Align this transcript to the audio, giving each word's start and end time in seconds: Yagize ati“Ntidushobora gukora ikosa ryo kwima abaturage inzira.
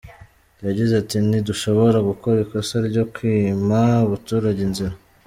Yagize 0.65 0.93
ati“Ntidushobora 1.01 1.97
gukora 2.09 2.37
ikosa 2.45 2.75
ryo 2.89 3.03
kwima 3.13 3.79
abaturage 4.05 4.61
inzira. 4.67 4.95